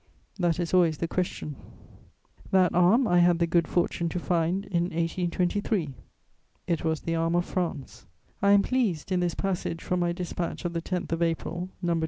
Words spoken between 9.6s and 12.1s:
from my dispatch of the 10th of April, No.